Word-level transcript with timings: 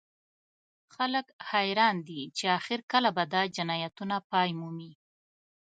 خلک 0.95 1.25
حیران 1.51 1.95
دي 2.07 2.21
چې 2.37 2.45
اخر 2.57 2.79
کله 2.91 3.09
به 3.15 3.23
دا 3.33 3.41
جنایتونه 3.55 4.15
پای 4.31 4.49
مومي 4.59 4.91